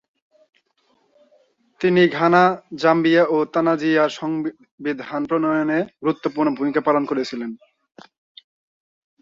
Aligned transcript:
তিনি 1.81 2.01
Ghana, 2.09 2.43
Zambia 2.75 3.23
ও 3.25 3.37
তানজানিয়ার 3.53 4.11
সংবিধান 4.19 5.21
প্রণয়নে 5.25 5.79
গুরুত্বপূর্ণ 6.01 6.49
ভূমিকা 6.57 6.81
পালন 6.87 7.03
করেছিলেন। 7.05 7.51